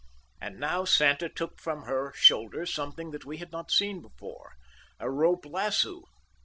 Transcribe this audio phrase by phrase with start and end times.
[0.41, 5.45] And now Santa shook from her shoulder something that we had not seen before—a rope
[5.45, 6.05] lasso.